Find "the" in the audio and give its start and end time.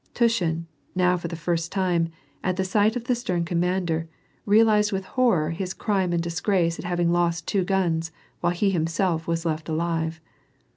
1.27-1.35, 2.55-2.63, 3.03-3.13